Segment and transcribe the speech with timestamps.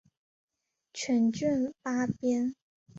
[0.91, 2.55] 全卷八编。